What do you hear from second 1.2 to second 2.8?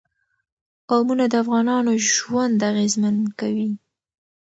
د افغانانو ژوند